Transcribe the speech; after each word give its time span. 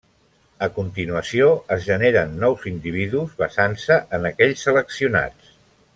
A 0.67 0.69
continuació, 0.77 1.49
es 1.75 1.83
generen 1.89 2.33
nous 2.45 2.65
individus, 2.73 3.37
basant-se 3.43 4.01
en 4.19 4.29
aquells 4.31 4.65
seleccionats. 4.69 5.55